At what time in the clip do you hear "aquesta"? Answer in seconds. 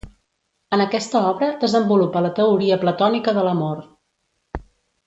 0.85-1.21